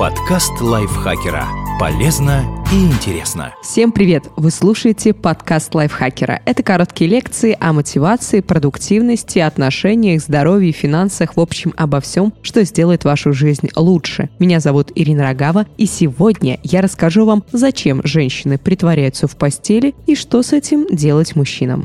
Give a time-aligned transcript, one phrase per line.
[0.00, 1.46] Подкаст лайфхакера.
[1.78, 3.52] Полезно и интересно.
[3.62, 4.30] Всем привет!
[4.34, 6.40] Вы слушаете подкаст лайфхакера.
[6.46, 13.04] Это короткие лекции о мотивации, продуктивности, отношениях, здоровье, финансах, в общем, обо всем, что сделает
[13.04, 14.30] вашу жизнь лучше.
[14.38, 20.14] Меня зовут Ирина Рогава, и сегодня я расскажу вам, зачем женщины притворяются в постели и
[20.14, 21.84] что с этим делать мужчинам.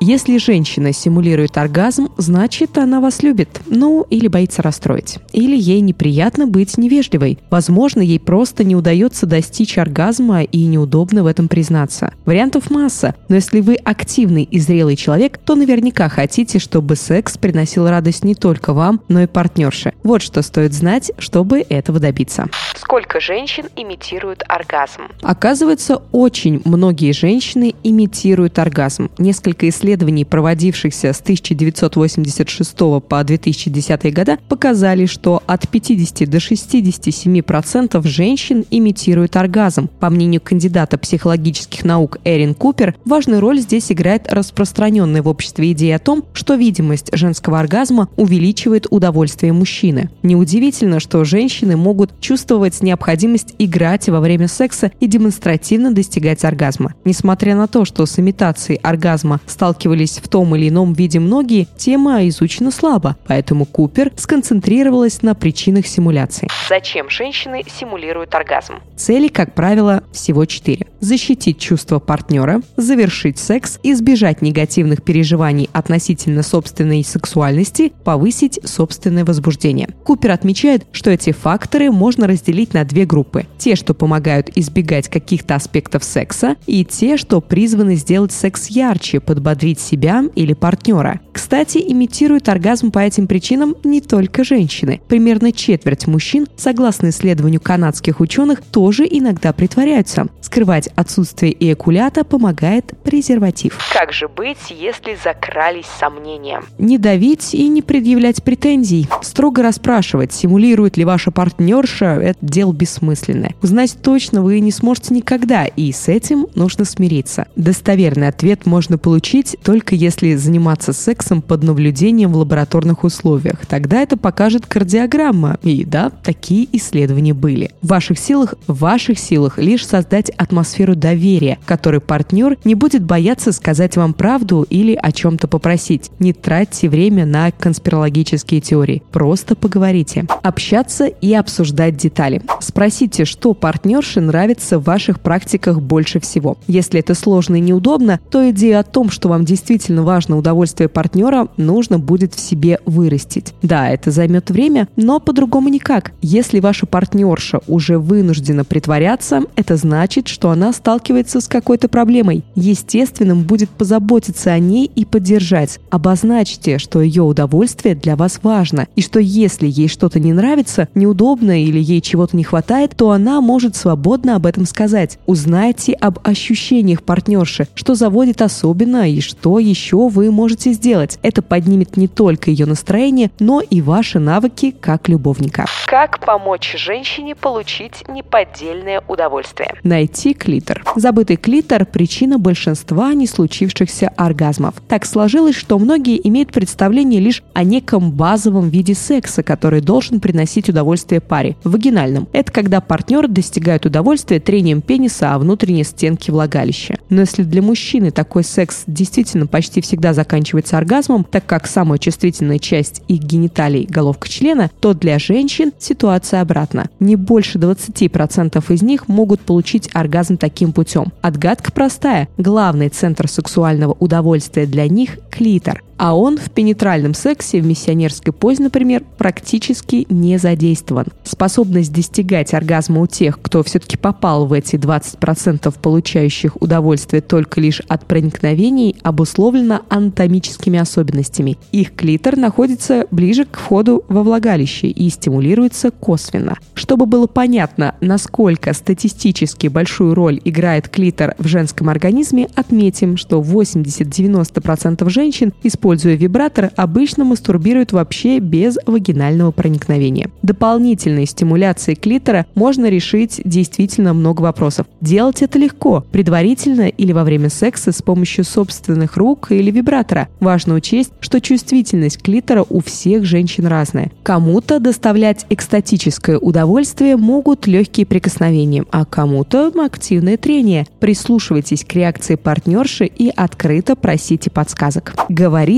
[0.00, 3.60] Если женщина симулирует оргазм, значит, она вас любит.
[3.66, 5.18] Ну, или боится расстроить.
[5.32, 7.38] Или ей неприятно быть невежливой.
[7.50, 12.14] Возможно, ей просто не удается достичь оргазма и неудобно в этом признаться.
[12.26, 13.16] Вариантов масса.
[13.28, 18.36] Но если вы активный и зрелый человек, то наверняка хотите, чтобы секс приносил радость не
[18.36, 19.94] только вам, но и партнерше.
[20.04, 22.46] Вот что стоит знать, чтобы этого добиться.
[22.76, 25.08] Сколько женщин имитируют оргазм?
[25.22, 29.10] Оказывается, очень многие женщины имитируют оргазм.
[29.18, 32.76] Несколько исследований исследований, проводившихся с 1986
[33.08, 39.88] по 2010 года, показали, что от 50 до 67% процентов женщин имитируют оргазм.
[39.98, 45.96] По мнению кандидата психологических наук Эрин Купер, важную роль здесь играет распространенная в обществе идея
[45.96, 50.10] о том, что видимость женского оргазма увеличивает удовольствие мужчины.
[50.22, 56.92] Неудивительно, что женщины могут чувствовать необходимость играть во время секса и демонстративно достигать оргазма.
[57.04, 61.68] Несмотря на то, что с имитацией оргазма стал сталкивались в том или ином виде многие,
[61.76, 66.48] тема изучена слабо, поэтому Купер сконцентрировалась на причинах симуляции.
[66.68, 68.74] Зачем женщины симулируют оргазм?
[68.96, 70.88] Цели, как правило, всего четыре.
[71.00, 79.88] Защитить чувства партнера, завершить секс, избежать негативных переживаний относительно собственной сексуальности, повысить собственное возбуждение.
[80.04, 83.46] Купер отмечает, что эти факторы можно разделить на две группы.
[83.58, 89.67] Те, что помогают избегать каких-то аспектов секса, и те, что призваны сделать секс ярче, подбодрить
[89.68, 91.20] удовлетворить себя или партнера.
[91.32, 95.00] Кстати, имитируют оргазм по этим причинам не только женщины.
[95.08, 100.26] Примерно четверть мужчин, согласно исследованию канадских ученых, тоже иногда притворяются.
[100.40, 103.78] Скрывать отсутствие эякулята помогает презерватив.
[103.92, 106.62] Как же быть, если закрались сомнения?
[106.78, 109.08] Не давить и не предъявлять претензий.
[109.22, 113.54] Строго расспрашивать, симулирует ли ваша партнерша, это дело бессмысленное.
[113.62, 117.46] Узнать точно вы не сможете никогда, и с этим нужно смириться.
[117.56, 123.66] Достоверный ответ можно получить только если заниматься сексом под наблюдением в лабораторных условиях.
[123.66, 125.58] Тогда это покажет кардиограмма.
[125.62, 127.70] И да, такие исследования были.
[127.82, 133.52] В ваших силах, в ваших силах лишь создать атмосферу доверия, которой партнер не будет бояться
[133.52, 136.10] сказать вам правду или о чем-то попросить.
[136.18, 139.02] Не тратьте время на конспирологические теории.
[139.12, 140.26] Просто поговорите.
[140.42, 142.42] Общаться и обсуждать детали.
[142.60, 146.56] Спросите, что партнерше нравится в ваших практиках больше всего.
[146.66, 151.48] Если это сложно и неудобно, то идея о том, что вам действительно важно удовольствие партнера,
[151.56, 153.54] нужно будет в себе вырастить.
[153.62, 156.12] Да, это займет время, но по-другому никак.
[156.20, 162.44] Если ваша партнерша уже вынуждена притворяться, это значит, что она сталкивается с какой-то проблемой.
[162.54, 165.80] Естественным будет позаботиться о ней и поддержать.
[165.88, 171.64] Обозначьте, что ее удовольствие для вас важно, и что если ей что-то не нравится, неудобно
[171.64, 175.18] или ей чего-то не хватает, то она может свободно об этом сказать.
[175.24, 181.18] Узнайте об ощущениях партнерши, что заводит особенно и что что еще вы можете сделать.
[181.22, 185.66] Это поднимет не только ее настроение, но и ваши навыки как любовника.
[185.86, 189.74] Как помочь женщине получить неподдельное удовольствие?
[189.84, 190.82] Найти клитор.
[190.96, 194.74] Забытый клитор– причина большинства не случившихся оргазмов.
[194.88, 200.68] Так сложилось, что многие имеют представление лишь о неком базовом виде секса, который должен приносить
[200.68, 202.26] удовольствие паре– вагинальном.
[202.32, 206.96] Это когда партнер достигает удовольствия трением пениса о внутренней стенке влагалища.
[207.08, 211.98] Но если для мужчины такой секс действительно действительно почти всегда заканчивается оргазмом, так как самая
[211.98, 216.88] чувствительная часть их гениталий– головка члена, то для женщин ситуация обратна.
[217.00, 221.12] Не больше 20% из них могут получить оргазм таким путем.
[221.20, 222.28] Отгадка простая.
[222.36, 228.62] Главный центр сексуального удовольствия для них– клитор а он в пенетральном сексе в миссионерской позе,
[228.62, 231.06] например, практически не задействован.
[231.24, 237.80] Способность достигать оргазма у тех, кто все-таки попал в эти 20% получающих удовольствие только лишь
[237.88, 241.58] от проникновений, обусловлена анатомическими особенностями.
[241.72, 246.56] Их клитор находится ближе к входу во влагалище и стимулируется косвенно.
[246.74, 255.08] Чтобы было понятно, насколько статистически большую роль играет клитор в женском организме, отметим, что 80-90%
[255.10, 260.30] женщин используют используя вибратор, обычно мастурбируют вообще без вагинального проникновения.
[260.42, 264.86] Дополнительной стимуляцией клитора можно решить действительно много вопросов.
[265.00, 270.28] Делать это легко, предварительно или во время секса с помощью собственных рук или вибратора.
[270.40, 274.10] Важно учесть, что чувствительность клитора у всех женщин разная.
[274.22, 280.86] Кому-то доставлять экстатическое удовольствие могут легкие прикосновения, а кому-то активное трение.
[281.00, 285.14] Прислушивайтесь к реакции партнерши и открыто просите подсказок.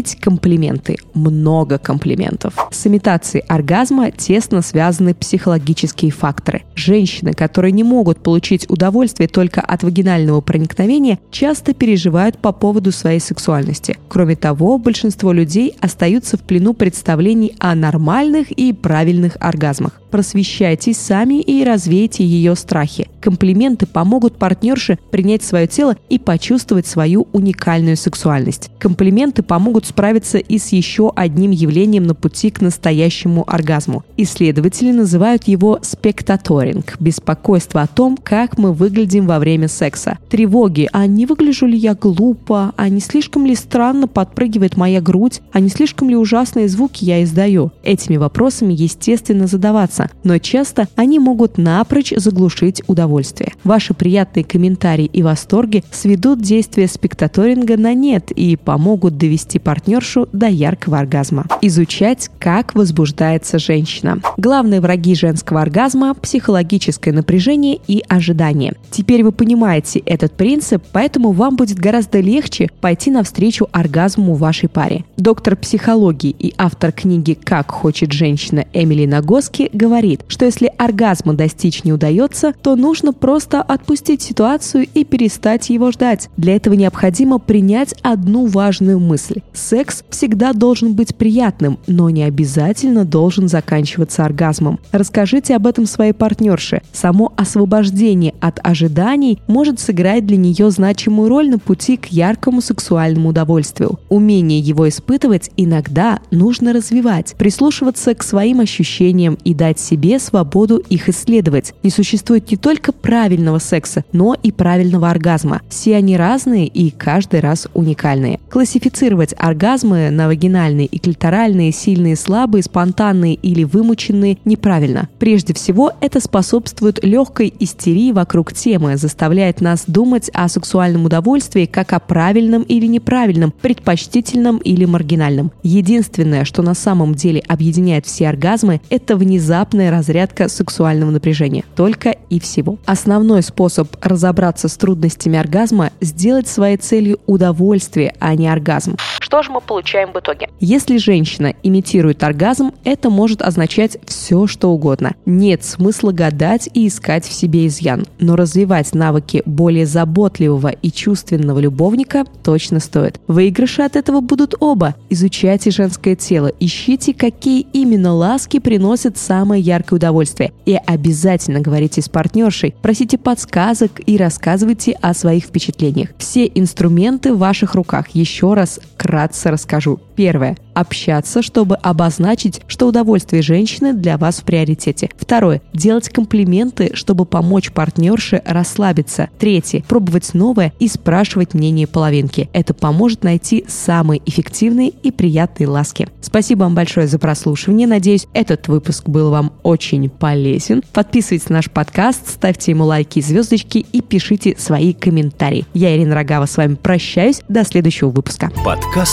[0.01, 0.97] Говорить комплименты.
[1.13, 2.55] Много комплиментов.
[2.71, 6.63] С имитацией оргазма тесно связаны психологические факторы.
[6.75, 13.21] Женщины, которые не могут получить удовольствие только от вагинального проникновения, часто переживают по поводу своей
[13.21, 13.99] сексуальности.
[14.09, 20.01] Кроме того, большинство людей остаются в плену представлений о нормальных и правильных оргазмах.
[20.11, 23.09] Просвещайтесь сами и развейте ее страхи.
[23.21, 28.71] Комплименты помогут партнерше принять свое тело и почувствовать свою уникальную сексуальность.
[28.81, 34.05] Комплименты помогут справиться и с еще одним явлением на пути к настоящему оргазму.
[34.17, 40.19] Исследователи называют его спектаторинг– беспокойство о том, как мы выглядим во время секса.
[40.29, 45.41] Тревоги– а не выгляжу ли я глупо, а не слишком ли странно подпрыгивает моя грудь,
[45.53, 47.73] а не слишком ли ужасные звуки я издаю.
[47.83, 53.53] Этими вопросами естественно задаваться, но часто они могут напрочь заглушить удовольствие.
[53.65, 60.47] Ваши приятные комментарии и восторги сведут действие спектаторинга на нет и помогут довести партнершу до
[60.47, 61.47] яркого оргазма.
[61.63, 64.21] Изучать, как возбуждается женщина.
[64.37, 68.75] Главные враги женского оргазма– психологическое напряжение и ожидание.
[68.91, 75.05] Теперь вы понимаете этот принцип, поэтому вам будет гораздо легче пойти навстречу оргазму вашей паре.
[75.17, 81.85] Доктор психологии и автор книги «Как хочет женщина» Эмили Нагоски говорит, что если оргазма достичь
[81.85, 86.29] не удается, то нужно просто отпустить ситуацию и перестать его ждать.
[86.37, 89.41] Для этого необходимо принять одну важную мысль.
[89.71, 94.81] Секс всегда должен быть приятным, но не обязательно должен заканчиваться оргазмом.
[94.91, 96.83] Расскажите об этом своей партнерше.
[96.93, 103.29] Само освобождение от ожиданий может сыграть для нее значимую роль на пути к яркому сексуальному
[103.29, 104.01] удовольствию.
[104.09, 111.09] Умение его испытывать иногда нужно развивать, прислушиваться к своим ощущениям и дать себе свободу их
[111.09, 111.75] исследовать.
[111.85, 115.61] Не существует не только правильного секса, но и правильного оргазма.
[115.69, 118.41] Все они разные и каждый раз уникальные.
[118.51, 125.09] Классифицировать оргазмы на вагинальные и клиторальные, сильные, слабые, спонтанные или вымученные неправильно.
[125.19, 131.93] Прежде всего, это способствует легкой истерии вокруг темы, заставляет нас думать о сексуальном удовольствии как
[131.93, 135.53] о правильном или неправильном, предпочтительном или маргинальном.
[135.63, 141.65] Единственное, что на самом деле объединяет все оргазмы, это внезапная разрядка сексуального напряжения.
[141.75, 142.79] Только и всего.
[142.87, 148.97] Основной способ разобраться с трудностями оргазма– сделать своей целью удовольствие, а не оргазм.
[149.21, 150.51] Что же мы получаем в итоге?
[150.61, 155.15] Если женщина имитирует оргазм, это может означать все, что угодно.
[155.25, 161.61] Нет смысла гадать и искать в себе изъян, но развивать навыки более заботливого и чувственного
[161.61, 163.21] любовника точно стоит.
[163.27, 164.97] Выигрыши от этого будут оба.
[165.09, 170.53] Изучайте женское тело, ищите, какие именно ласки приносят самое яркое удовольствие.
[170.67, 176.11] И обязательно говорите с партнершей, просите подсказок и рассказывайте о своих впечатлениях.
[176.19, 178.09] Все инструменты в ваших руках.
[178.11, 180.01] Еще раз кратко расскажу.
[180.17, 180.57] Первое.
[180.75, 185.11] Общаться, чтобы обозначить, что удовольствие женщины для вас в приоритете.
[185.17, 185.63] Второе.
[185.73, 189.29] Делать комплименты, чтобы помочь партнерше расслабиться.
[189.39, 189.85] Третье.
[189.87, 192.49] Пробовать новое и спрашивать мнение половинки.
[192.53, 196.09] Это поможет найти самые эффективные и приятные ласки.
[196.21, 197.87] Спасибо вам большое за прослушивание.
[197.87, 200.83] Надеюсь, этот выпуск был вам очень полезен.
[200.93, 205.67] Подписывайтесь на наш подкаст, ставьте ему лайки и звездочки и пишите свои комментарии.
[205.75, 207.43] Я, Ирина Рогава, с вами прощаюсь.
[207.49, 208.51] До следующего выпуска.